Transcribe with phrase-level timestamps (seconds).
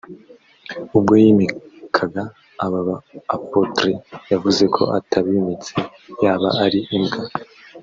[0.97, 2.23] ubwo yimikaga
[2.65, 2.95] aba ba
[3.35, 5.73] Apotres yavuze ko atabimitse
[6.23, 7.21] yaba ari imbwa